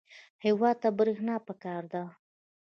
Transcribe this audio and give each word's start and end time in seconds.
هېواد 0.45 0.75
ته 0.81 0.89
برېښنا 0.97 1.35
پکار 1.47 1.83
ده 1.93 2.03